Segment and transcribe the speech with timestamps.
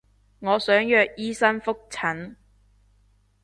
[0.39, 2.37] 我想約醫生覆診